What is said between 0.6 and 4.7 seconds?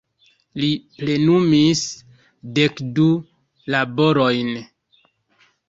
Li plenumis dekdu laborojn.